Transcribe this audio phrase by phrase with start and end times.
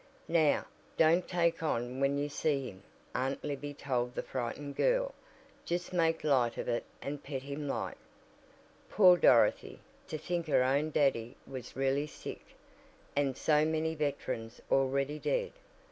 [0.33, 0.65] "Now,
[0.97, 2.81] don't take on when you see him,"
[3.13, 5.13] Aunt Libby told the frightened girl.
[5.63, 7.97] "Just make light of it and pet him like."
[8.89, 9.79] Poor Dorothy!
[10.07, 12.43] To think her own "Daddy" was really sick
[13.15, 15.51] and so many veterans already dead!